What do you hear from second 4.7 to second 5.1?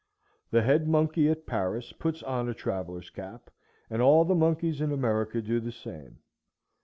in